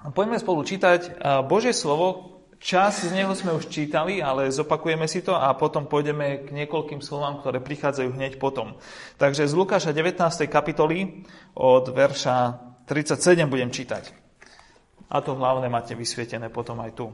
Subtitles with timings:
[0.00, 2.40] Poďme spolu čítať Božie slovo.
[2.56, 7.00] Čas z neho sme už čítali, ale zopakujeme si to a potom pôjdeme k niekoľkým
[7.04, 8.80] slovám, ktoré prichádzajú hneď potom.
[9.20, 10.20] Takže z Lukáša 19.
[10.48, 11.24] kapitoly
[11.56, 12.36] od verša
[12.84, 14.12] 37 budem čítať.
[15.08, 17.12] A to hlavné máte vysvietené potom aj tu.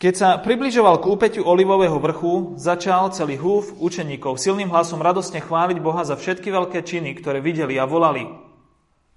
[0.00, 5.80] Keď sa približoval k úpeťu Olivového vrchu, začal celý húf učeníkov silným hlasom radosne chváliť
[5.80, 8.28] Boha za všetky veľké činy, ktoré videli a volali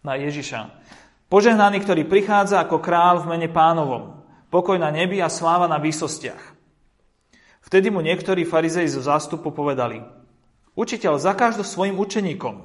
[0.03, 0.59] na Ježiša.
[1.27, 4.23] Požehnaný, ktorý prichádza ako král v mene pánovom.
[4.47, 6.55] Pokoj na nebi a sláva na výsostiach.
[7.67, 9.99] Vtedy mu niektorí farizei zo zástupu povedali,
[10.77, 12.63] Učiteľ, zakáž to svojim učeníkom.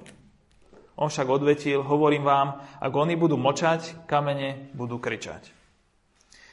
[1.01, 5.49] On však odvetil, hovorím vám, ak oni budú močať, kamene budú kričať.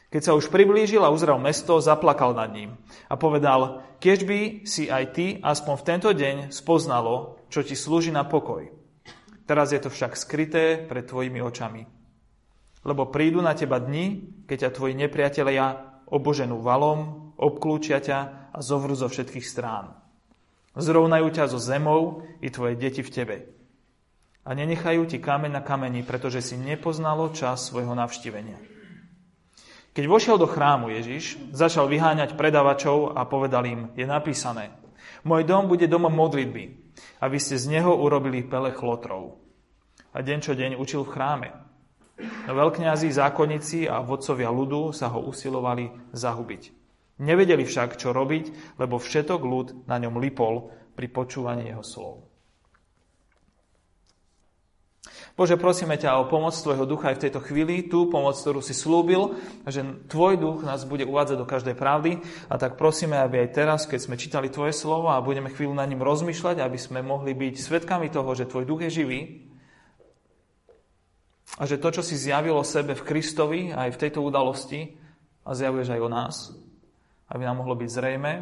[0.10, 2.80] Keď sa už priblížil a uzrel mesto, zaplakal nad ním
[3.12, 8.10] a povedal, keď by si aj ty aspoň v tento deň spoznalo, čo ti slúži
[8.10, 8.72] na pokoj.
[9.46, 11.99] Teraz je to však skryté pred tvojimi očami.
[12.88, 18.96] Lebo prídu na teba dni, keď ťa tvoji nepriatelia oboženú valom, obklúčia ťa a zovru
[18.96, 19.96] zo všetkých strán.
[20.80, 23.38] Zrovnajú ťa zo zemou i tvoje deti v tebe.
[24.48, 28.58] A nenechajú ti kameň na kameni, pretože si nepoznalo čas svojho navštívenia.
[29.94, 34.72] Keď vošiel do chrámu Ježiš, začal vyháňať predavačov a povedal im, je napísané,
[35.28, 39.42] môj dom bude domom modlitby a ste z neho urobili pele chlotrov.
[40.16, 41.50] A deň čo deň učil v chráme.
[42.52, 46.64] Veľkňazí, zákonníci a vodcovia ľudu sa ho usilovali zahubiť.
[47.20, 52.16] Nevedeli však, čo robiť, lebo všetok ľud na ňom lipol pri počúvaní jeho slov.
[55.40, 58.76] Bože, prosíme ťa o pomoc Tvojho ducha aj v tejto chvíli, tú pomoc, ktorú si
[58.76, 62.20] slúbil, že Tvoj duch nás bude uvádzať do každej pravdy.
[62.52, 65.88] A tak prosíme, aby aj teraz, keď sme čítali Tvoje slovo a budeme chvíľu na
[65.88, 69.49] ním rozmýšľať, aby sme mohli byť svetkami toho, že Tvoj duch je živý
[71.60, 74.96] a že to, čo si zjavilo sebe v Kristovi, aj v tejto udalosti,
[75.44, 76.36] a zjavuješ aj o nás,
[77.28, 78.34] aby nám mohlo byť zrejme,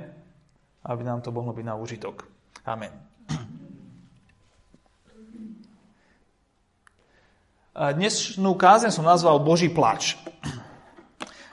[0.86, 2.30] aby nám to mohlo byť na užitok.
[2.67, 2.94] Amen.
[7.77, 10.17] Dnešnú kázeň som nazval Boží plač.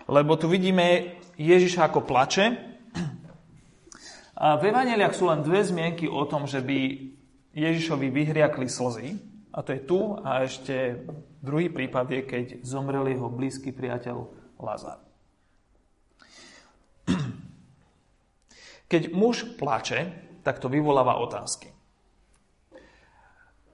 [0.09, 2.57] Lebo tu vidíme Ježiša ako plače.
[4.35, 6.79] A v Evangeliach sú len dve zmienky o tom, že by
[7.53, 9.21] Ježišovi vyhriakli slzy.
[9.55, 11.05] A to je tu a ešte
[11.45, 14.25] Druhý prípad je, keď zomrel jeho blízky priateľ
[14.57, 14.97] Lazar.
[18.89, 20.09] Keď muž plače,
[20.41, 21.69] tak to vyvoláva otázky.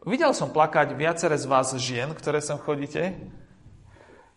[0.02, 3.14] Videl som plakať viacere z vás žien, ktoré sem chodíte.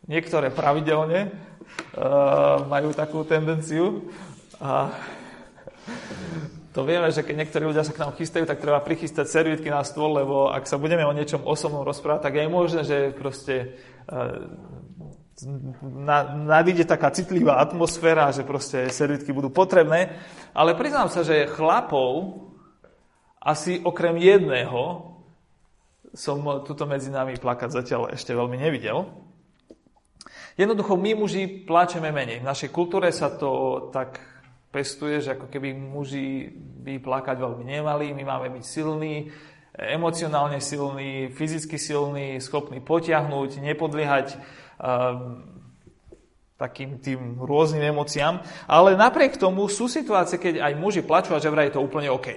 [0.06, 4.14] Niektoré pravidelne uh, majú takú tendenciu.
[4.62, 4.94] A
[6.74, 9.86] to vieme, že keď niektorí ľudia sa k nám chystajú, tak treba prichystať servítky na
[9.86, 13.78] stôl, lebo ak sa budeme o niečom osobnom rozprávať, tak je možné, že proste
[14.10, 14.50] uh,
[15.82, 20.18] na, nadíde taká citlivá atmosféra, že proste servítky budú potrebné.
[20.58, 22.42] Ale priznám sa, že chlapov
[23.38, 25.14] asi okrem jedného
[26.14, 29.10] som tuto medzi nami plakať zatiaľ ešte veľmi nevidel.
[30.54, 32.46] Jednoducho my muži pláčeme menej.
[32.46, 34.22] V našej kultúre sa to tak
[34.74, 36.50] pestuje, že ako keby muži
[36.82, 39.30] by plakať veľmi nemali, my máme byť silní,
[39.78, 44.28] emocionálne silní, fyzicky silní, schopní potiahnuť, nepodliehať
[44.82, 45.46] um,
[46.58, 48.42] takým tým rôznym emóciám.
[48.66, 52.10] Ale napriek tomu sú situácie, keď aj muži plačú a že vraj je to úplne
[52.10, 52.34] OK.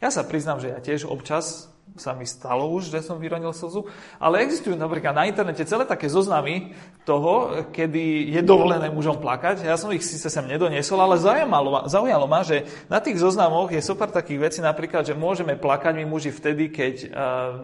[0.00, 3.88] Ja sa priznám, že ja tiež občas sa mi stalo už, že som vyronil slzu,
[4.20, 6.76] ale existujú napríklad na internete celé také zoznamy
[7.08, 9.64] toho, kedy je dovolené mužom plakať.
[9.64, 13.80] Ja som ich síce sem nedoniesol, ale zaujalo, zaujalo ma, že na tých zoznamoch je
[13.80, 17.10] super takých vecí, napríklad, že môžeme plakať my muži vtedy, keď uh,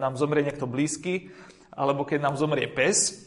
[0.01, 1.29] nám zomrie niekto blízky,
[1.75, 3.25] alebo keď nám zomrie pes,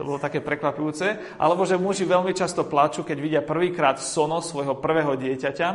[0.00, 1.36] to bolo také prekvapujúce.
[1.36, 5.68] Alebo že muži veľmi často plačú, keď vidia prvýkrát sono svojho prvého dieťaťa,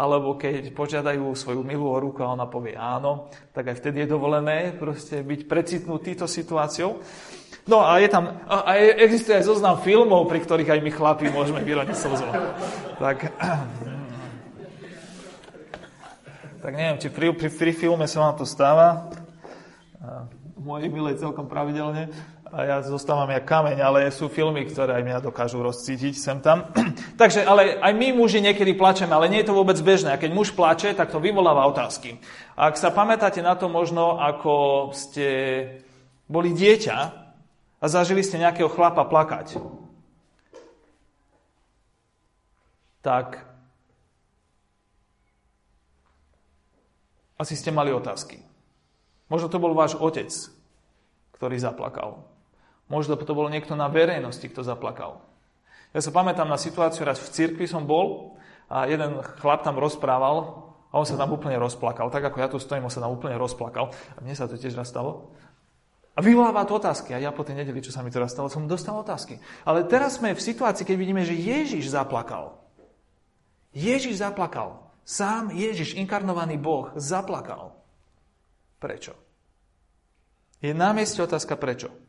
[0.00, 4.16] alebo keď požiadajú svoju milú o ruku a ona povie áno, tak aj vtedy je
[4.16, 7.02] dovolené proste byť precitnutý týto situáciou.
[7.66, 11.66] No a je tam, a existuje aj zoznam filmov, pri ktorých aj my chlapi môžeme
[11.66, 12.30] vyroniť slzou.
[13.02, 13.26] Tak,
[16.62, 19.10] tak neviem, či pri, pri, pri filme sa vám to stáva.
[20.62, 22.14] Moje milé celkom pravidelne
[22.56, 26.72] a ja zostávam jak kameň, ale sú filmy, ktoré aj mňa dokážu rozcítiť sem tam.
[27.20, 30.16] Takže, ale aj my muži niekedy plačeme, ale nie je to vôbec bežné.
[30.16, 32.16] A keď muž plače, tak to vyvoláva otázky.
[32.56, 35.28] Ak sa pamätáte na to možno, ako ste
[36.24, 36.96] boli dieťa
[37.76, 39.60] a zažili ste nejakého chlapa plakať,
[43.04, 43.44] tak
[47.36, 48.40] asi ste mali otázky.
[49.28, 50.32] Možno to bol váš otec,
[51.36, 52.35] ktorý zaplakal.
[52.86, 55.22] Možno to bolo niekto na verejnosti, kto zaplakal.
[55.90, 58.38] Ja sa pamätám na situáciu, raz v cirkvi som bol
[58.70, 62.12] a jeden chlap tam rozprával a on sa tam úplne rozplakal.
[62.14, 63.90] Tak ako ja tu stojím, on sa tam úplne rozplakal.
[63.90, 65.34] A mne sa to tiež raz stalo.
[66.16, 67.12] A vyvoláva to otázky.
[67.12, 69.36] A ja po tej nedeli, čo sa mi teraz stalo, som dostal otázky.
[69.68, 72.56] Ale teraz sme v situácii, keď vidíme, že Ježiš zaplakal.
[73.76, 74.80] Ježiš zaplakal.
[75.04, 77.76] Sám Ježiš, inkarnovaný Boh, zaplakal.
[78.80, 79.12] Prečo?
[80.64, 82.05] Je na mieste otázka prečo.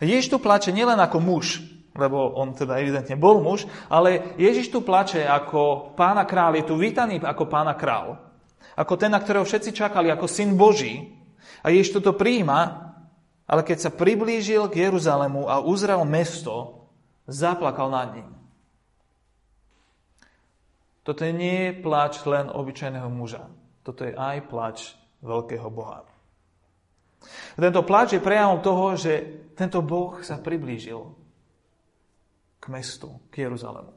[0.00, 1.60] Ježiš tu plače nielen ako muž,
[1.92, 6.80] lebo on teda evidentne bol muž, ale Ježiš tu plače ako pána král, je tu
[6.80, 8.16] vítaný ako pána král.
[8.80, 11.20] Ako ten, na ktorého všetci čakali, ako syn Boží,
[11.60, 12.92] a Ježiš toto príjma,
[13.44, 16.86] ale keď sa priblížil k Jeruzalému a uzrel mesto,
[17.28, 18.30] zaplakal nad ním.
[21.04, 23.48] Toto nie je plač len obyčajného muža.
[23.82, 24.94] Toto je aj plač
[25.24, 26.04] veľkého Boha.
[27.56, 29.12] Tento plač je prejavom toho, že
[29.60, 31.04] tento Boh sa priblížil
[32.56, 33.92] k mestu, k Jeruzalému.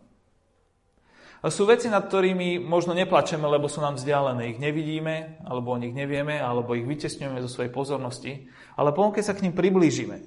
[1.44, 4.56] A sú veci, nad ktorými možno neplačeme, lebo sú nám vzdialené.
[4.56, 8.48] Ich nevidíme, alebo o nich nevieme, alebo ich vytesňujeme zo svojej pozornosti.
[8.80, 10.24] Ale potom, keď sa k ním priblížime,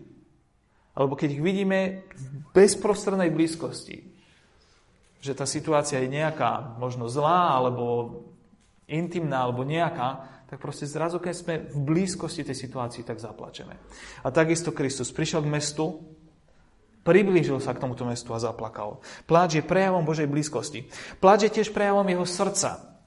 [0.92, 4.12] alebo keď ich vidíme v bezprostrednej blízkosti,
[5.24, 8.20] že tá situácia je nejaká možno zlá, alebo
[8.84, 13.74] intimná, alebo nejaká, tak proste zrazu, keď sme v blízkosti tej situácii, tak zaplačeme.
[14.22, 16.02] A takisto Kristus prišiel k mestu,
[17.06, 18.98] Priblížil sa k tomuto mestu a zaplakal.
[19.30, 20.90] Pláč je prejavom Božej blízkosti.
[21.22, 22.98] Pláč je tiež prejavom jeho srdca.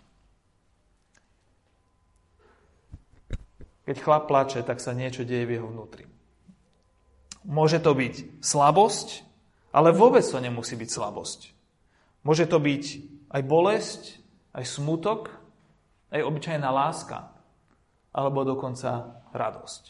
[3.83, 6.07] Keď chlap plače, tak sa niečo deje v jeho vnútri.
[7.43, 9.27] Môže to byť slabosť,
[9.75, 11.39] ale vôbec to nemusí byť slabosť.
[12.23, 12.83] Môže to byť
[13.35, 14.01] aj bolesť,
[14.55, 15.38] aj smutok,
[16.09, 17.29] aj obyčajná láska,
[18.09, 19.83] alebo dokonca radosť.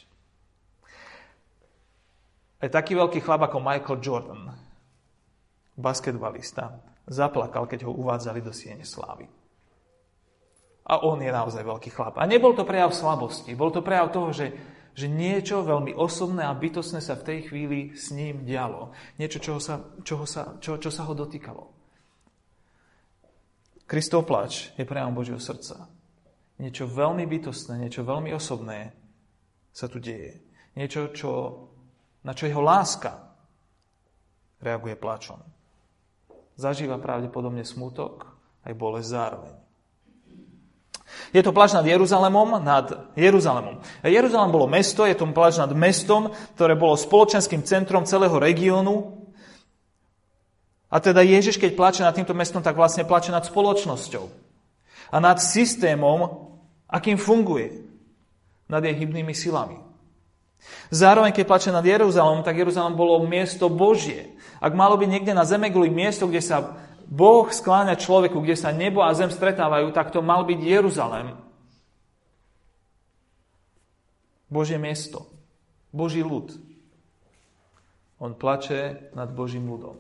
[2.60, 4.52] Aj taký veľký chlap ako Michael Jordan,
[5.80, 6.76] basketbalista,
[7.08, 9.32] zaplakal, keď ho uvádzali do siene slávy.
[10.90, 12.20] A on je naozaj veľký chlap.
[12.20, 14.52] A nebol to prejav slabosti, bol to prejav toho, že,
[14.92, 18.92] že niečo veľmi osobné a bytostné sa v tej chvíli s ním dialo.
[19.16, 21.64] Niečo, čoho sa, čoho sa, čo, čo sa ho dotýkalo.
[23.90, 25.90] Kristov plač je prejavom Božieho srdca.
[26.60, 28.92] Niečo veľmi bytostné, niečo veľmi osobné
[29.72, 30.44] sa tu deje.
[30.76, 31.30] Niečo, čo
[32.24, 33.32] na čo jeho láska
[34.60, 35.40] reaguje plačom.
[36.60, 38.28] Zažíva pravdepodobne smutok
[38.68, 39.56] aj bolesť zároveň.
[41.34, 43.82] Je to pláč nad Jeruzalemom, nad Jeruzalemom.
[44.06, 49.26] Jeruzalem bolo mesto, je to pláč nad mestom, ktoré bolo spoločenským centrom celého regiónu.
[50.90, 54.26] A teda Ježiš, keď plače nad týmto mestom, tak vlastne plače nad spoločnosťou.
[55.10, 56.49] A nad systémom,
[56.90, 57.86] akým funguje.
[58.70, 59.82] Nad jej hybnými silami.
[60.94, 64.36] Zároveň, keď plače nad Jeruzalom, tak Jeruzalem bolo miesto Božie.
[64.62, 66.78] Ak malo byť niekde na zemeguli miesto, kde sa
[67.10, 71.34] Boh skláňa človeku, kde sa nebo a zem stretávajú, tak to mal byť Jeruzalem.
[74.50, 75.26] Božie miesto.
[75.90, 76.54] Boží ľud.
[78.22, 79.98] On plače nad Božím ľudom.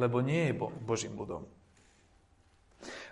[0.00, 1.44] Lebo nie je Božím ľudom.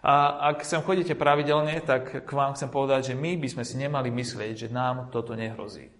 [0.02, 3.76] A ak sem chodíte pravidelne, tak k vám chcem povedať, že my by sme si
[3.78, 5.93] nemali myslieť, že nám toto nehrozí.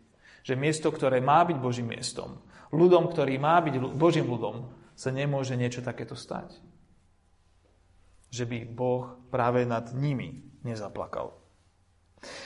[0.43, 2.41] Že miesto, ktoré má byť Božím miestom,
[2.73, 6.57] ľudom, ktorý má byť Božím ľudom, sa nemôže niečo takéto stať.
[8.31, 11.41] Že by Boh práve nad nimi nezaplakal.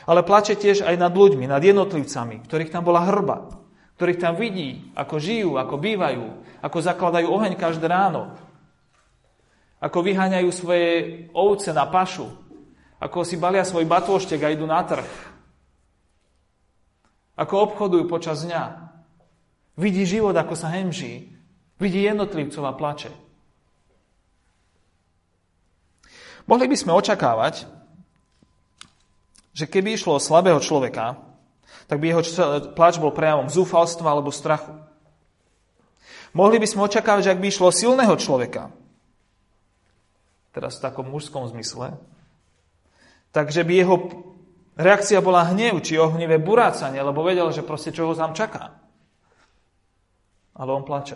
[0.07, 3.51] Ale plače tiež aj nad ľuďmi, nad jednotlivcami, ktorých tam bola hrba,
[3.99, 6.27] ktorých tam vidí, ako žijú, ako bývajú,
[6.63, 8.35] ako zakladajú oheň každé ráno,
[9.85, 10.89] ako vyháňajú svoje
[11.37, 12.33] ovce na pašu,
[12.97, 15.05] ako si balia svoj batôštek a idú na trh,
[17.37, 18.81] ako obchodujú počas dňa.
[19.77, 21.35] Vidí život, ako sa hemží.
[21.83, 23.11] Vidí jednotlivcov a plače.
[26.47, 27.67] Mohli by sme očakávať,
[29.51, 31.19] že keby išlo o slabého človeka,
[31.91, 32.23] tak by jeho
[32.79, 34.79] pláč bol prejavom zúfalstva alebo strachu.
[36.31, 38.71] Mohli by sme očakávať, že ak by išlo o silného človeka,
[40.55, 41.99] teraz v takom mužskom zmysle,
[43.35, 43.97] takže by jeho
[44.75, 48.75] Reakcia bola hnev či ohnivé burácanie, lebo vedel, že proste čo ho tam čaká.
[50.59, 51.15] Ale on plače.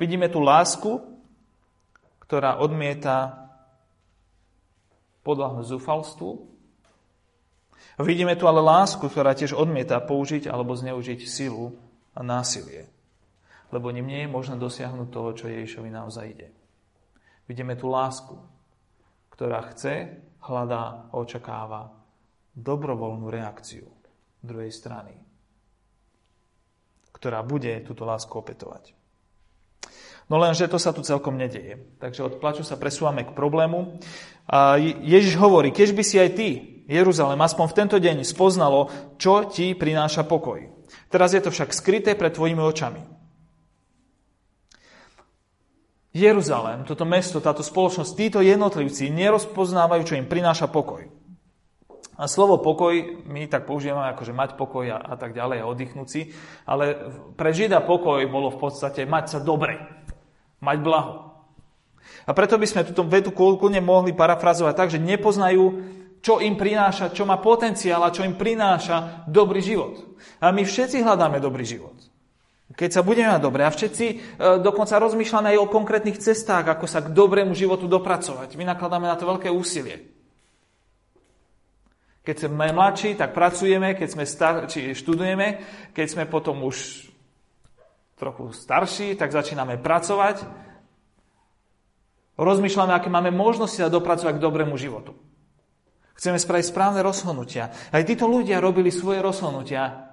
[0.00, 1.04] Vidíme tu lásku,
[2.24, 3.48] ktorá odmieta
[5.20, 6.30] podľahnuť zúfalstvu.
[8.00, 11.76] Vidíme tu ale lásku, ktorá tiež odmieta použiť alebo zneužiť silu
[12.16, 12.88] a násilie.
[13.68, 16.48] Lebo ním nie je možné dosiahnuť toho, čo Ježišovi naozaj ide.
[17.48, 18.36] Vidíme tu lásku,
[19.32, 21.90] ktorá chce, hľadá a očakáva
[22.52, 23.88] dobrovoľnú reakciu
[24.44, 25.16] druhej strany.
[27.18, 28.94] ktorá bude túto lásku opetovať.
[30.30, 31.82] No lenže to sa tu celkom nedeje.
[31.98, 33.98] Takže od plaču sa presúvame k problému.
[34.46, 36.48] A Ježiš hovorí, keď by si aj ty,
[36.86, 38.86] Jeruzalém, aspoň v tento deň spoznalo,
[39.18, 40.62] čo ti prináša pokoj.
[41.10, 43.17] Teraz je to však skryté pred tvojimi očami.
[46.16, 51.04] Jeruzalém, toto mesto, táto spoločnosť, títo jednotlivci nerozpoznávajú, čo im prináša pokoj.
[52.18, 55.70] A slovo pokoj my tak používame ako, že mať pokoj a, a tak ďalej a
[55.70, 56.34] oddychnúť si,
[56.66, 59.78] ale pre Žida pokoj bolo v podstate mať sa dobre,
[60.58, 61.28] mať blaho.
[62.26, 65.64] A preto by sme túto vetu kľudne mohli parafrazovať tak, že nepoznajú,
[66.18, 70.18] čo im prináša, čo má potenciál a čo im prináša dobrý život.
[70.42, 71.94] A my všetci hľadáme dobrý život.
[72.76, 74.16] Keď sa budeme mať dobre a všetci e,
[74.60, 78.60] dokonca rozmýšľame aj o konkrétnych cestách, ako sa k dobrému životu dopracovať.
[78.60, 80.04] My nakladáme na to veľké úsilie.
[82.28, 85.64] Keď sme mladší, tak pracujeme, keď sme star- či študujeme,
[85.96, 87.08] keď sme potom už
[88.20, 90.44] trochu starší, tak začíname pracovať.
[92.36, 95.16] Rozmýšľame, aké máme možnosti sa dopracovať k dobrému životu.
[96.18, 97.70] Chceme spraviť správne rozhodnutia.
[97.94, 100.07] Aj títo ľudia robili svoje rozhodnutia.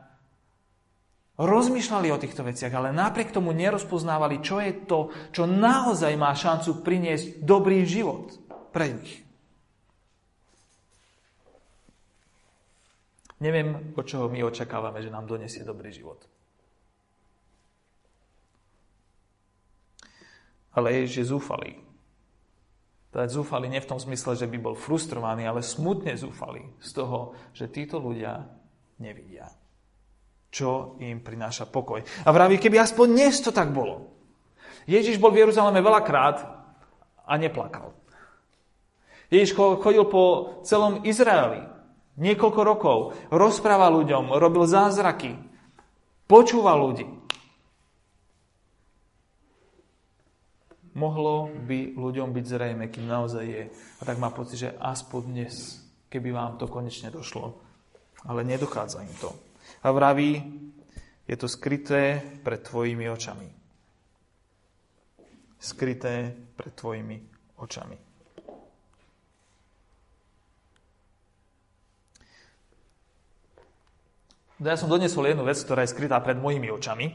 [1.35, 6.79] Rozmýšľali o týchto veciach, ale napriek tomu nerozpoznávali, čo je to, čo naozaj má šancu
[6.79, 8.31] priniesť dobrý život
[8.71, 9.19] pre nich.
[13.43, 16.23] Neviem, od čoho my očakávame, že nám donesie dobrý život.
[20.71, 21.71] Ale Ježiš je zúfalý.
[23.11, 27.35] Teda zúfalý nie v tom smysle, že by bol frustrovaný, ale smutne zúfalý z toho,
[27.51, 28.43] že títo ľudia
[28.99, 29.51] nevidia,
[30.55, 31.99] čo im prináša pokoj.
[32.23, 34.15] A vraví, keby aspoň dnes to tak bolo.
[34.87, 36.47] Ježiš bol v Jeruzaleme veľakrát
[37.27, 37.91] a neplakal.
[39.27, 41.75] Ježiš chodil po celom Izraeli
[42.15, 42.97] Niekoľko rokov
[43.27, 45.35] rozprával ľuďom, robil zázraky,
[46.31, 47.07] počúval ľudí.
[50.95, 53.63] Mohlo by ľuďom byť zrejme, kým naozaj je.
[53.99, 57.59] A tak má pocit, že aspoň dnes, keby vám to konečne došlo.
[58.23, 59.35] Ale nedochádza im to.
[59.83, 60.41] A vraví,
[61.27, 63.49] je to skryté pred tvojimi očami.
[65.57, 67.17] Skryté pred tvojimi
[67.57, 67.97] očami.
[74.55, 77.11] No ja som donesol jednu vec, ktorá je skrytá pred mojimi očami.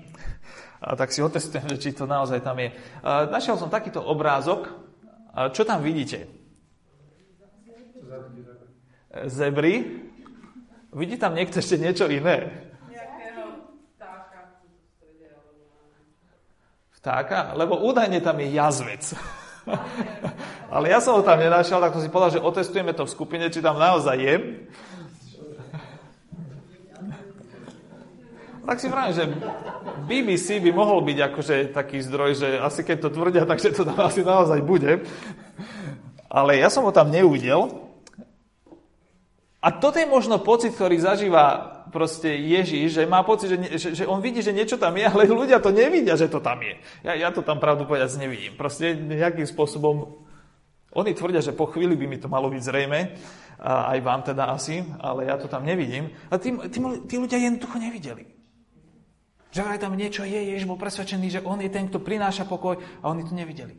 [0.84, 2.72] A tak si otestujem, či to naozaj tam je.
[3.00, 4.68] A našiel som takýto obrázok.
[5.32, 6.28] A čo tam vidíte?
[9.24, 10.09] Zebry.
[10.90, 12.50] Vidí tam niekto ešte niečo iné?
[17.00, 17.56] Vtáka?
[17.56, 19.04] Lebo údajne tam je jazvec.
[20.74, 23.46] Ale ja som ho tam nenašiel, tak to si povedal, že otestujeme to v skupine,
[23.48, 24.34] či tam naozaj je.
[28.70, 29.24] tak si vravím, že
[30.06, 33.98] BBC by mohol byť akože taký zdroj, že asi keď to tvrdia, takže to tam
[33.98, 35.02] asi naozaj bude.
[36.30, 37.89] Ale ja som ho tam neuvidel.
[39.60, 44.04] A toto je možno pocit, ktorý zažíva proste Ježíš, že má pocit, že, že, že
[44.08, 46.80] on vidí, že niečo tam je, ale ľudia to nevidia, že to tam je.
[47.04, 48.56] Ja, ja to tam pravdu povedať nevidím.
[48.56, 50.24] Proste nejakým spôsobom
[50.96, 53.00] oni tvrdia, že po chvíli by mi to malo byť zrejme,
[53.60, 56.08] a aj vám teda asi, ale ja to tam nevidím.
[56.32, 58.24] A tí, tí, tí ľudia jednoducho nevideli.
[59.52, 62.80] Že aj tam niečo je, Ježiš bol presvedčený, že on je ten, kto prináša pokoj
[62.80, 63.76] a oni to nevideli.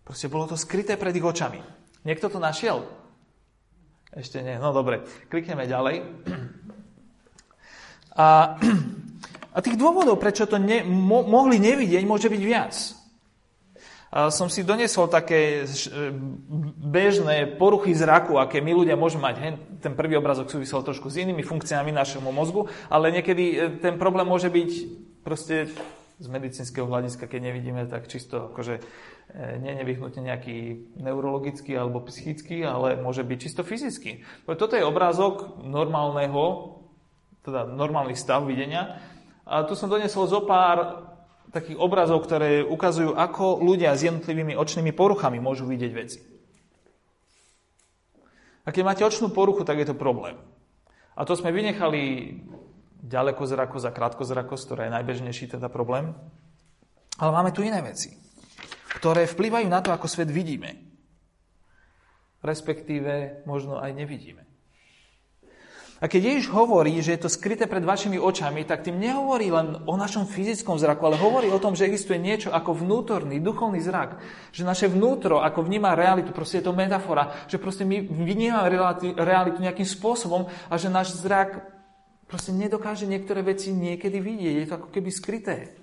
[0.00, 1.60] Proste bolo to skryté pred ich očami.
[2.08, 2.88] Niekto to našiel?
[4.18, 4.58] Ešte nie.
[4.58, 6.02] No dobre, klikneme ďalej.
[8.18, 8.58] A,
[9.54, 12.74] a tých dôvodov, prečo to ne, mo, mohli nevidieť, môže byť viac.
[14.08, 15.68] A som si donesol také
[16.82, 19.36] bežné poruchy zraku, aké my ľudia môžeme mať.
[19.84, 24.26] Ten prvý obrazok súvisel trošku s inými funkciami našemu mozgu, ale niekedy e, ten problém
[24.26, 24.70] môže byť
[25.22, 25.70] proste
[26.18, 28.82] z medicínskeho hľadiska, keď nevidíme, tak čisto akože e,
[29.62, 34.26] nie nevyhnutne nejaký neurologický alebo psychický, ale môže byť čisto fyzický.
[34.58, 36.74] Toto je obrázok normálneho,
[37.46, 38.98] teda normálny stav videnia.
[39.46, 41.08] A tu som donesol zo pár
[41.54, 46.20] takých obrazov, ktoré ukazujú, ako ľudia s jednotlivými očnými poruchami môžu vidieť veci.
[48.66, 50.36] A keď máte očnú poruchu, tak je to problém.
[51.16, 52.36] A to sme vynechali
[53.02, 56.14] ďalekozrakosť a krátkozrakosť, ktorá je najbežnejší teda problém.
[57.18, 58.14] Ale máme tu iné veci,
[58.98, 60.74] ktoré vplyvajú na to, ako svet vidíme.
[62.38, 64.48] Respektíve možno aj nevidíme.
[65.98, 69.82] A keď Ježiš hovorí, že je to skryté pred vašimi očami, tak tým nehovorí len
[69.82, 74.22] o našom fyzickom zraku, ale hovorí o tom, že existuje niečo ako vnútorný, duchovný zrak.
[74.54, 78.70] Že naše vnútro, ako vníma realitu, proste je to metafora, že proste my vnímame
[79.18, 81.77] realitu nejakým spôsobom a že náš zrak
[82.28, 84.54] proste nedokáže niektoré veci niekedy vidieť.
[84.54, 85.74] Je to ako keby skryté.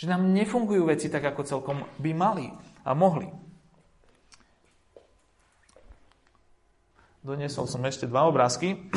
[0.00, 2.48] Že nám nefungujú veci tak, ako celkom by mali
[2.82, 3.28] a mohli.
[7.22, 8.90] Doniesol som ešte dva obrázky.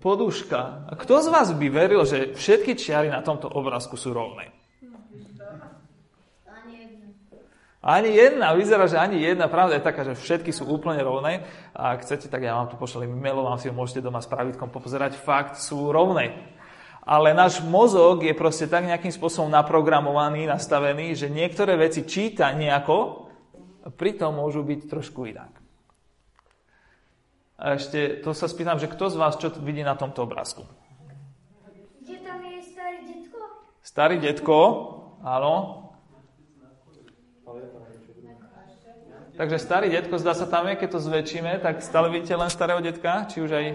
[0.00, 0.88] Poduška.
[0.96, 4.55] Kto z vás by veril, že všetky čiary na tomto obrázku sú rovné?
[7.86, 9.46] Ani jedna, vyzerá, že ani jedna.
[9.46, 11.46] Pravda je taká, že všetky sú úplne rovné.
[11.70, 14.26] A ak chcete, tak ja vám tu pošlem e-mailom, vám si ho môžete doma s
[14.26, 15.14] pravidkom popozerať.
[15.14, 16.34] Fakt sú rovné.
[17.06, 23.30] Ale náš mozog je proste tak nejakým spôsobom naprogramovaný, nastavený, že niektoré veci číta nejako,
[23.86, 25.54] a pritom môžu byť trošku inak.
[27.54, 30.66] A ešte to sa spýtam, že kto z vás čo vidí na tomto obrázku?
[32.02, 33.40] Kde tam je starý detko?
[33.78, 34.58] Starý detko,
[35.22, 35.85] áno.
[39.36, 42.80] Takže starý detko, zdá sa tam je, keď to zväčšíme, tak stále vidíte len starého
[42.80, 43.28] detka?
[43.28, 43.66] Či už aj...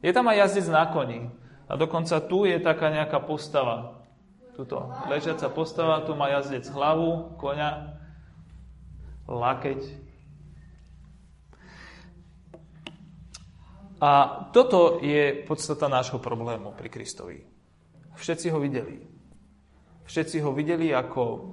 [0.00, 1.28] Je tam aj jazdec na koni.
[1.68, 4.00] A dokonca tu je taká nejaká postava.
[4.56, 8.00] Tuto ležiaca postava, tu má jazdec hlavu, koňa,
[9.28, 9.84] lakeť.
[14.00, 14.10] A
[14.56, 17.44] toto je podstata nášho problému pri Kristovi.
[18.16, 19.04] Všetci ho videli.
[20.08, 21.52] Všetci ho videli ako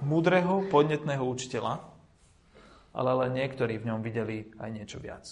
[0.00, 1.91] múdreho, podnetného učiteľa,
[2.92, 5.24] ale len niektorí v ňom videli aj niečo viac.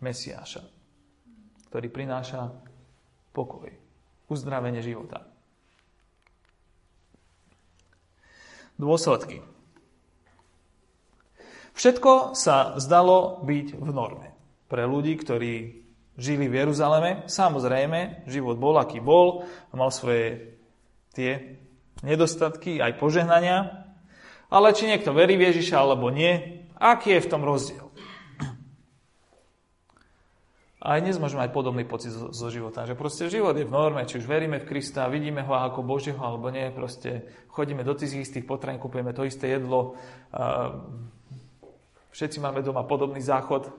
[0.00, 0.64] Mesiáša,
[1.72, 2.52] ktorý prináša
[3.36, 3.68] pokoj,
[4.28, 5.24] uzdravenie života.
[8.74, 9.38] Dôsledky.
[11.74, 14.28] Všetko sa zdalo byť v norme.
[14.66, 20.58] Pre ľudí, ktorí žili v Jeruzaleme, samozrejme, život bol, aký bol, mal svoje
[21.14, 21.58] tie
[22.02, 23.83] nedostatky, aj požehnania,
[24.54, 27.90] ale či niekto verí v Ježiša alebo nie, aký je v tom rozdiel?
[30.84, 34.04] A aj dnes môžeme mať podobný pocit zo, života, že proste život je v norme,
[34.04, 38.28] či už veríme v Krista, vidíme ho ako Božieho alebo nie, proste chodíme do tých
[38.28, 39.96] istých potravín, kupujeme to isté jedlo,
[42.12, 43.72] všetci máme doma podobný záchod,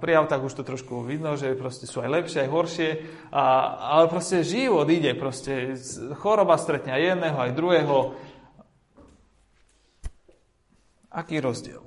[0.00, 2.88] pri autách už to trošku vidno, že proste sú aj lepšie, aj horšie,
[3.30, 5.76] ale proste život ide, proste
[6.18, 7.96] choroba stretne aj jedného, aj druhého,
[11.16, 11.80] Aký rozdiel?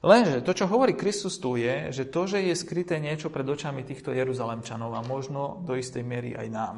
[0.00, 3.84] Lenže to, čo hovorí Kristus tu je, že to, že je skryté niečo pred očami
[3.84, 6.76] týchto Jeruzalemčanov a možno do istej miery aj nám,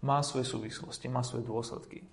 [0.00, 2.06] má svoje súvislosti, má svoje dôsledky.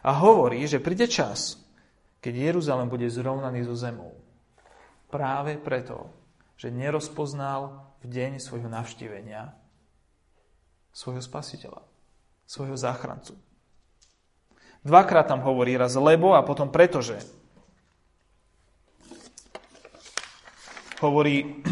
[0.00, 1.60] A hovorí, že príde čas,
[2.24, 4.16] keď Jeruzalem bude zrovnaný so zemou.
[5.12, 6.08] Práve preto,
[6.56, 9.66] že nerozpoznal v deň svojho navštívenia
[10.96, 11.84] svojho spasiteľa,
[12.48, 13.36] svojho záchrancu.
[14.86, 17.18] Dvakrát tam hovorí raz lebo a potom pretože.
[21.02, 21.66] Hovorí,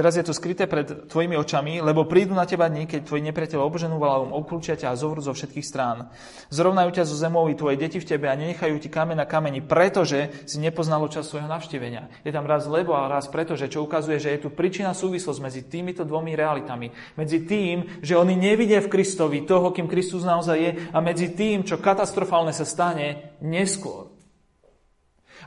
[0.00, 3.60] teraz je to skryté pred tvojimi očami, lebo prídu na teba dní, keď tvoji nepriateľ
[3.60, 6.08] obženú valavom obklúčia ťa a zovrú zo všetkých strán.
[6.48, 9.60] Zrovnajú ťa zo zemou i tvoje deti v tebe a nenechajú ti kameň na kameni,
[9.60, 12.08] pretože si nepoznalo čas svojho navštívenia.
[12.24, 15.62] Je tam raz lebo a raz pretože, čo ukazuje, že je tu príčina súvislosť medzi
[15.68, 16.90] týmito dvomi realitami.
[17.20, 21.62] Medzi tým, že oni nevidia v Kristovi toho, kým Kristus naozaj je a medzi tým,
[21.62, 24.09] čo katastrofálne sa stane neskôr.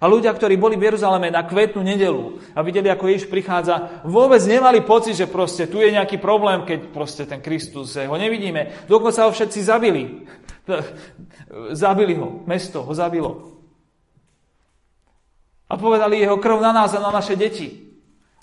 [0.04, 4.44] A ľudia, ktorí boli v Jeruzaleme na kvetnú nedelu a videli, ako Ježiš prichádza, vôbec
[4.44, 8.84] nemali pocit, že proste tu je nejaký problém, keď proste ten Kristus, ho nevidíme.
[8.92, 10.28] Dokonca ho všetci zabili.
[11.72, 12.44] Zabili ho.
[12.44, 13.56] Mesto ho zabilo.
[15.72, 17.96] A povedali, jeho krv na nás a na naše deti.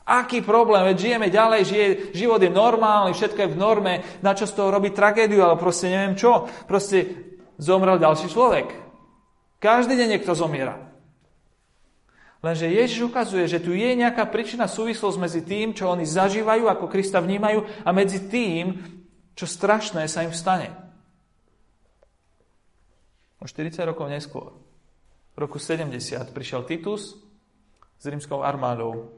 [0.08, 0.88] Aký problém?
[0.88, 3.94] Veď žijeme ďalej, žije, život je normálny, všetko je v norme,
[4.24, 6.48] na čo z toho robiť tragédiu, ale proste neviem čo.
[6.64, 7.04] Proste
[7.60, 8.72] zomrel ďalší človek.
[9.60, 10.89] Každý deň niekto zomiera.
[12.40, 16.88] Lenže Ježiš ukazuje, že tu je nejaká príčina súvislosť medzi tým, čo oni zažívajú, ako
[16.88, 18.80] Krista vnímajú, a medzi tým,
[19.36, 20.72] čo strašné sa im stane.
[23.40, 24.56] O 40 rokov neskôr,
[25.32, 26.00] v roku 70,
[26.32, 27.16] prišiel Titus
[28.00, 29.12] s rímskou armádou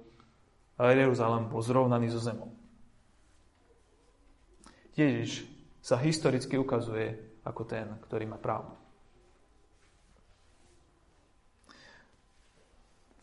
[0.75, 2.51] a Jeruzalém bol zrovnaný so zemou.
[4.99, 5.47] Ježiš
[5.79, 8.82] sa historicky ukazuje ako ten, ktorý má pravdu.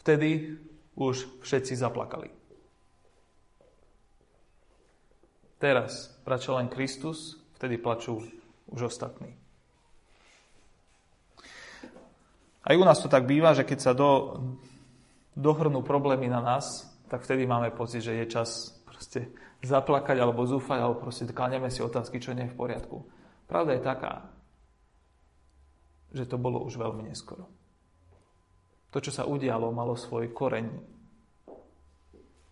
[0.10, 0.58] Vtedy
[0.98, 2.34] už všetci zaplakali.
[5.62, 8.26] Teraz plače len Kristus, vtedy plačú
[8.74, 9.38] už ostatní.
[12.66, 14.42] Aj u nás to tak býva, že keď sa do,
[15.38, 19.30] dohrnú problémy na nás, tak vtedy máme pocit, že je čas proste
[19.62, 23.06] zaplakať alebo zúfať, alebo proste klaneme si otázky, čo nie je v poriadku.
[23.46, 24.26] Pravda je taká,
[26.18, 27.59] že to bolo už veľmi neskoro.
[28.90, 30.66] To, čo sa udialo, malo svoj koreň.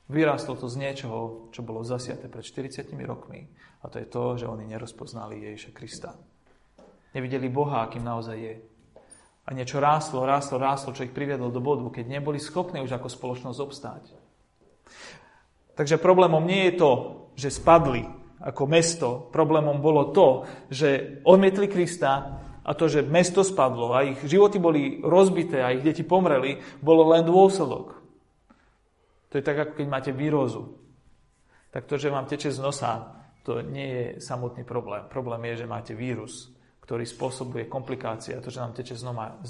[0.08, 3.50] Vyrástlo to z niečoho, čo bolo zasiaté pred 40 rokmi.
[3.84, 6.16] A to je to, že oni nerozpoznali Ježiša Krista.
[7.12, 8.56] Nevideli Boha, akým naozaj je.
[9.48, 13.08] A niečo rástlo, rástlo, rástlo, čo ich priviedlo do bodu, keď neboli schopní už ako
[13.08, 14.04] spoločnosť obstáť.
[15.76, 16.92] Takže problémom nie je to,
[17.38, 18.04] že spadli
[18.44, 19.10] ako mesto.
[19.32, 25.00] Problémom bolo to, že odmietli Krista a to, že mesto spadlo a ich životy boli
[25.00, 27.96] rozbité a ich deti pomreli, bolo len dôsledok.
[29.32, 30.76] To je tak, ako keď máte výrozu.
[31.72, 35.08] Tak to, že vám teče z nosa, to nie je samotný problém.
[35.08, 36.52] Problém je, že máte vírus,
[36.84, 39.04] ktorý spôsobuje komplikácie a to, že nám teče z,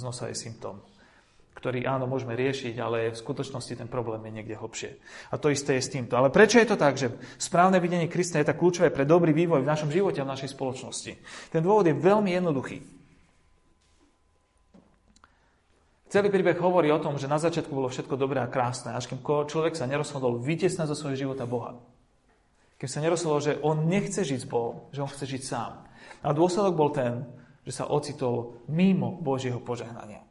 [0.05, 0.77] nosa, je symptóm
[1.57, 4.93] ktorý áno, môžeme riešiť, ale v skutočnosti ten problém je niekde hlbšie.
[5.33, 6.13] A to isté je s týmto.
[6.13, 7.09] Ale prečo je to tak, že
[7.41, 10.53] správne videnie Krista je tak kľúčové pre dobrý vývoj v našom živote a v našej
[10.53, 11.17] spoločnosti?
[11.49, 12.96] Ten dôvod je veľmi jednoduchý.
[16.17, 19.21] Celý príbeh hovorí o tom, že na začiatku bolo všetko dobré a krásne, až kým
[19.21, 21.77] človek sa nerozhodol vytiesnať zo svojho života Boha.
[22.81, 25.77] Keď sa nerozhodol, že on nechce žiť s Bohom, že on chce žiť sám.
[26.25, 27.21] A dôsledok bol ten,
[27.69, 30.25] že sa ocitol mimo Božieho požehnania.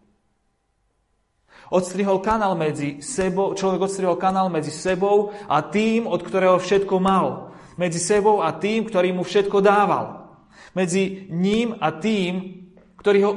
[1.70, 7.54] Odstrihol kanál medzi sebou, človek odstrihol kanál medzi sebou a tým, od ktorého všetko mal.
[7.78, 10.34] Medzi sebou a tým, ktorý mu všetko dával.
[10.74, 13.32] Medzi ním a tým, ktorý ho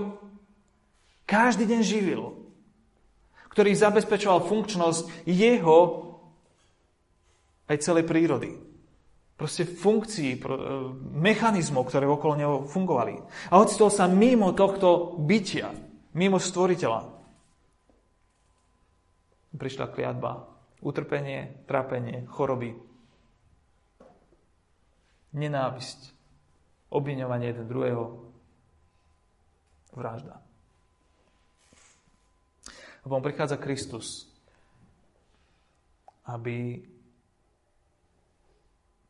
[1.29, 2.38] každý deň živil,
[3.59, 6.07] ktorý zabezpečoval funkčnosť jeho
[7.67, 8.55] aj celej prírody.
[9.35, 10.43] Proste funkcií, e,
[11.19, 13.19] mechanizmov, ktoré okolo neho fungovali.
[13.51, 15.75] A ocitol sa mimo tohto bytia,
[16.15, 17.03] mimo stvoriteľa.
[19.59, 20.47] Prišla kliatba,
[20.79, 22.79] utrpenie, trápenie, choroby,
[25.35, 26.15] nenávisť,
[26.95, 28.23] obviňovanie jeden druhého,
[29.91, 30.48] vražda.
[33.09, 34.29] Potom prichádza Kristus,
[36.29, 36.77] aby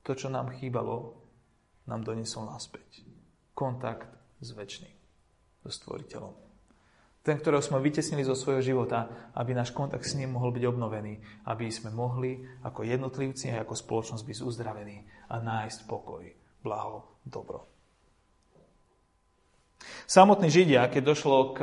[0.07, 1.19] to, čo nám chýbalo,
[1.83, 3.03] nám donesol naspäť.
[3.51, 4.07] Kontakt
[4.39, 4.95] s väčšným,
[5.67, 6.31] so stvoriteľom.
[7.19, 11.19] Ten, ktorého sme vytesnili zo svojho života, aby náš kontakt s ním mohol byť obnovený,
[11.51, 16.23] aby sme mohli ako jednotlivci a ako spoločnosť byť uzdravení a nájsť pokoj,
[16.63, 17.67] blaho, dobro.
[20.09, 21.59] Samotní Židia, keď došlo k,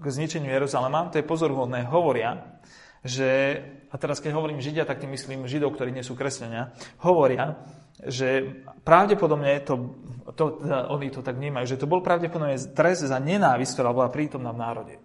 [0.00, 2.60] k zničeniu Jeruzalema, to je pozoruhodné, hovoria,
[3.00, 3.56] že,
[3.88, 7.56] a teraz keď hovorím Židia, tak tým myslím Židov, ktorí nie sú kresťania, hovoria,
[8.00, 9.96] že pravdepodobne to,
[10.36, 14.08] to, teda oni to tak vnímajú, že to bol pravdepodobne trest za nenávisť, ktorá bola
[14.12, 14.96] prítomná v národe.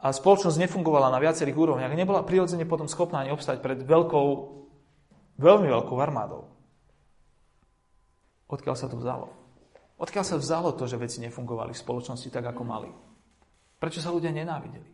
[0.00, 1.92] A spoločnosť nefungovala na viacerých úrovniach.
[1.92, 4.28] Nebola prirodzene potom schopná ani obstať pred veľkou,
[5.36, 6.48] veľmi veľkou armádou.
[8.48, 9.39] Odkiaľ sa to vzalo?
[10.00, 12.88] Odkiaľ sa vzalo to, že veci nefungovali v spoločnosti tak, ako mali?
[13.76, 14.88] Prečo sa ľudia nenávideli?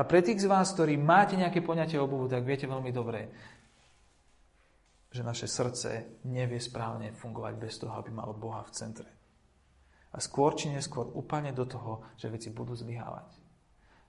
[0.00, 3.28] A pre tých z vás, ktorí máte nejaké poňatie o Bohu, tak viete veľmi dobre,
[5.12, 9.10] že naše srdce nevie správne fungovať bez toho, aby malo Boha v centre.
[10.10, 13.30] A skôr či neskôr úplne do toho, že veci budú zlyhávať.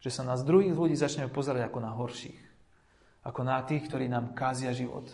[0.01, 2.41] Že sa nás druhých ľudí začneme pozerať ako na horších.
[3.21, 5.05] Ako na tých, ktorí nám kázia život.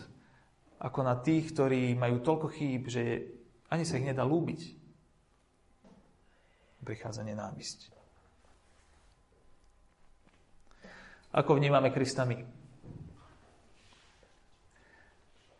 [0.80, 3.36] Ako na tých, ktorí majú toľko chýb, že
[3.68, 4.76] ani sa ich nedá lúbiť.
[6.84, 7.92] Prichádza nenávisť.
[11.36, 12.40] Ako vnímame Krista my?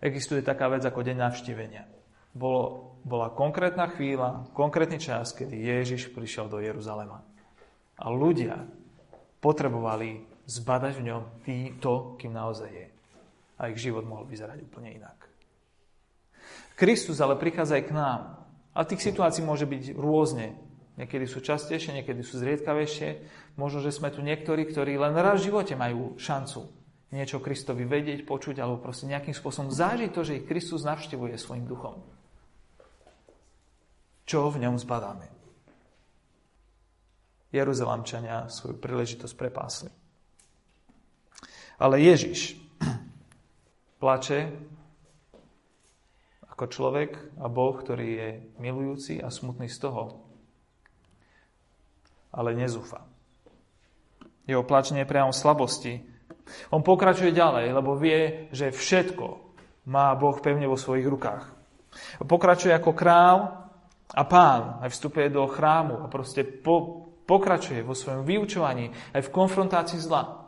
[0.00, 1.84] Existuje taká vec ako deň navštívenia.
[2.32, 7.20] Bolo, bola konkrétna chvíľa, konkrétny čas, kedy Ježiš prišiel do Jeruzalema.
[7.98, 8.62] A ľudia
[9.42, 12.88] potrebovali zbadať v ňom tý, to, kým naozaj je.
[13.58, 15.27] A ich život mohol vyzerať úplne inak.
[16.78, 18.20] Kristus ale prichádza aj k nám.
[18.70, 20.54] A tých situácií môže byť rôzne.
[20.94, 23.26] Niekedy sú častejšie, niekedy sú zriedkavejšie.
[23.58, 28.28] Možno, že sme tu niektorí, ktorí len raz v živote majú šancu niečo Kristovi vedieť,
[28.28, 32.04] počuť, alebo proste nejakým spôsobom zažiť to, že ich Kristus navštevuje svojim duchom.
[34.28, 35.26] Čo v ňom zbadáme?
[37.48, 39.90] Jeruzalemčania svoju príležitosť prepásli.
[41.80, 42.60] Ale Ježiš
[44.04, 44.52] plače
[46.58, 50.26] ako človek a Boh, ktorý je milujúci a smutný z toho,
[52.34, 53.06] ale nezúfa.
[54.42, 56.02] Jeho plač nie je priamo slabosti.
[56.74, 59.54] On pokračuje ďalej, lebo vie, že všetko
[59.86, 61.46] má Boh pevne vo svojich rukách.
[62.26, 63.38] Pokračuje ako král
[64.10, 69.30] a pán, aj vstupuje do chrámu a proste po, pokračuje vo svojom vyučovaní, aj v
[69.30, 70.42] konfrontácii zla.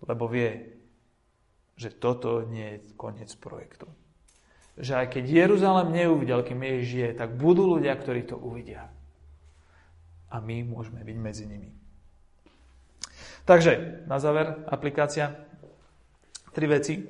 [0.00, 0.77] Lebo vie,
[1.78, 3.86] že toto nie je koniec projektu.
[4.74, 8.90] Že aj keď Jeruzalem neuvidel, kým Ježiš žije, tak budú ľudia, ktorí to uvidia.
[10.28, 11.72] a my môžeme byť medzi nimi.
[13.48, 15.32] Takže, na záver, aplikácia.
[16.52, 17.00] Tri veci.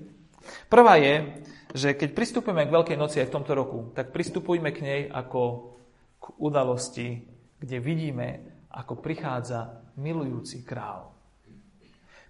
[0.70, 1.42] Prvá je,
[1.74, 5.74] že keď pristupujeme k Veľkej noci aj v tomto roku, tak pristupujme k nej ako
[6.22, 7.26] k udalosti,
[7.58, 8.28] kde vidíme,
[8.70, 11.10] ako prichádza milujúci král.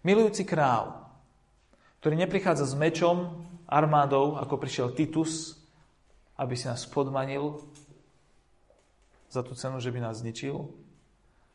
[0.08, 1.07] Milujúci král,
[1.98, 5.60] ktorý neprichádza s mečom, armádou, ako prišiel Titus,
[6.40, 7.60] aby si nás podmanil
[9.28, 10.56] za tú cenu, že by nás zničil,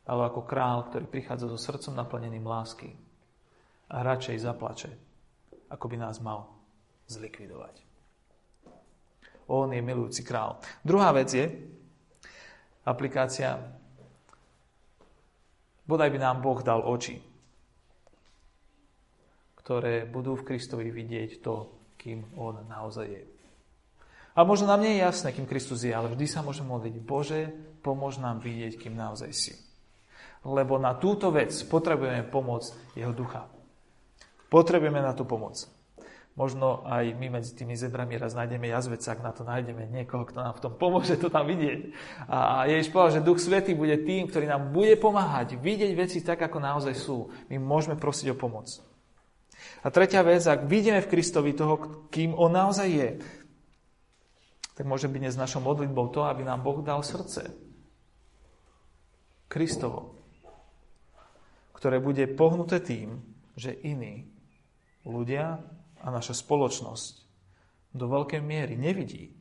[0.06, 2.94] ale ako král, ktorý prichádza so srdcom naplneným lásky
[3.90, 4.92] a radšej zaplače,
[5.72, 6.54] ako by nás mal
[7.10, 7.82] zlikvidovať.
[9.50, 10.56] On je milujúci král.
[10.86, 11.44] Druhá vec je
[12.84, 13.60] aplikácia
[15.84, 17.20] bodaj by nám Boh dal oči,
[19.64, 23.24] ktoré budú v Kristovi vidieť to, kým On naozaj je.
[24.36, 27.48] A možno nám nie je jasné, kým Kristus je, ale vždy sa môžeme modliť, Bože,
[27.80, 29.54] pomôž nám vidieť, kým naozaj si
[30.44, 33.48] lebo na túto vec potrebujeme pomoc jeho ducha.
[34.52, 35.56] Potrebujeme na tú pomoc.
[36.34, 40.42] Možno aj my medzi tými zebrami raz nájdeme jazveca, ak na to nájdeme niekoho, kto
[40.42, 41.94] nám v tom pomôže to tam vidieť.
[42.26, 46.42] A Ježiš povedal, že Duch Svetý bude tým, ktorý nám bude pomáhať vidieť veci tak,
[46.42, 47.30] ako naozaj sú.
[47.48, 48.66] My môžeme prosiť o pomoc.
[49.84, 53.10] A tretia vec, ak vidíme v Kristovi toho, kým On naozaj je,
[54.74, 57.46] tak môže byť dnes našou modlitbou to, aby nám Boh dal srdce.
[59.46, 60.24] Kristovo
[61.84, 63.20] ktoré bude pohnuté tým,
[63.60, 64.24] že iní
[65.04, 65.60] ľudia
[66.00, 67.14] a naša spoločnosť
[67.92, 69.36] do veľkej miery nevidí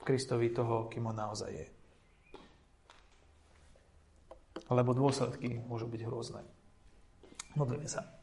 [0.00, 1.68] v Kristovi toho, kým on naozaj je.
[4.72, 6.40] Lebo dôsledky môžu byť hrozné.
[7.52, 8.17] Modlíme sa.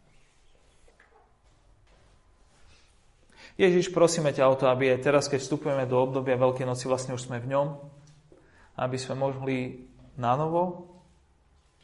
[3.56, 7.15] Ježiš, prosíme ťa o to, aby aj teraz, keď vstupujeme do obdobia Veľkej noci, vlastne
[7.15, 7.68] už sme v ňom,
[8.76, 9.88] aby sme mohli
[10.20, 10.91] na novo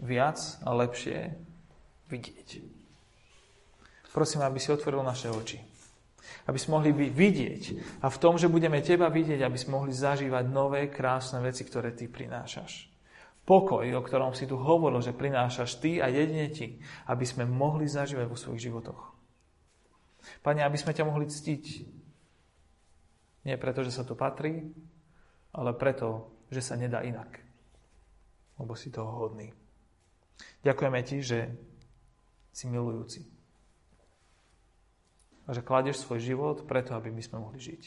[0.03, 0.35] viac
[0.67, 1.31] a lepšie
[2.11, 2.49] vidieť.
[4.11, 5.63] Prosím, aby si otvoril naše oči.
[6.43, 7.63] Aby sme mohli vidieť.
[8.03, 11.95] A v tom, že budeme teba vidieť, aby sme mohli zažívať nové, krásne veci, ktoré
[11.95, 12.91] ty prinášaš.
[13.47, 17.87] Pokoj, o ktorom si tu hovoril, že prinášaš ty a jedine ty, aby sme mohli
[17.87, 19.20] zažívať vo svojich životoch.
[20.41, 21.65] Pane, aby sme ťa mohli ctiť.
[23.45, 24.69] Nie preto, že sa to patrí,
[25.51, 27.41] ale preto, že sa nedá inak.
[28.61, 29.49] Lebo si toho hodný.
[30.61, 31.39] Ďakujeme Ti, že
[32.53, 33.25] si milujúci.
[35.49, 37.83] A že kladeš svoj život preto, aby my sme mohli žiť.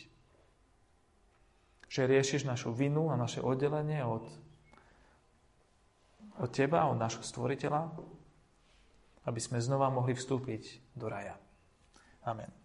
[1.87, 4.27] Že riešiš našu vinu a naše oddelenie od,
[6.42, 7.94] od Teba, od našho stvoriteľa,
[9.31, 11.38] aby sme znova mohli vstúpiť do raja.
[12.27, 12.63] Amen.